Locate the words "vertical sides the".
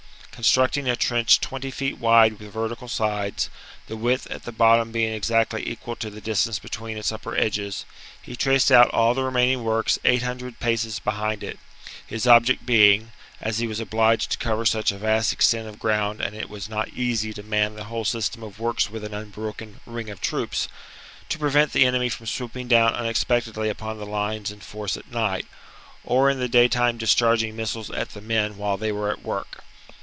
2.53-3.95